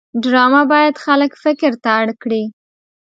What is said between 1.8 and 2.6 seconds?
ته اړ کړي